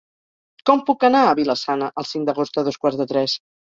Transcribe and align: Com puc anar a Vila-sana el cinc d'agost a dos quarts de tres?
Com 0.69 0.79
puc 0.87 1.05
anar 1.11 1.21
a 1.27 1.35
Vila-sana 1.39 1.91
el 2.03 2.07
cinc 2.13 2.29
d'agost 2.31 2.59
a 2.63 2.67
dos 2.71 2.81
quarts 2.87 2.99
de 3.03 3.09
tres? 3.13 3.37